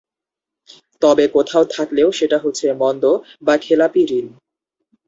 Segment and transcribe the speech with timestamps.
[1.01, 3.03] তবে কোথাও থাকলেও সেটা হচ্ছে মন্দ
[3.41, 4.25] বা খেলাপি ঋণ।